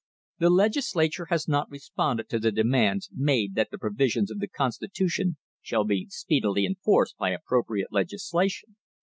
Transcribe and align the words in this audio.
The 0.39 0.49
Legislature 0.49 1.25
has 1.29 1.47
not 1.47 1.69
responded 1.69 2.27
to 2.29 2.39
the 2.39 2.51
demands 2.51 3.11
made 3.15 3.53
that 3.53 3.69
the 3.69 3.77
provisions 3.77 4.31
of 4.31 4.39
the 4.39 4.47
constitution 4.47 5.37
shall 5.61 5.83
be 5.83 6.07
speedily 6.09 6.65
enforced 6.65 7.15
by 7.19 7.29
appropriate 7.29 7.91
legislation. 7.91 8.77